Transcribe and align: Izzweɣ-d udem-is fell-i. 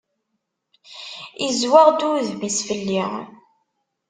Izzweɣ-d 1.47 2.01
udem-is 2.09 2.59
fell-i. 2.67 3.03